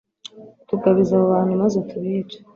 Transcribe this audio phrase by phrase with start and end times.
[0.69, 2.37] tugabize abo bantu maze tubice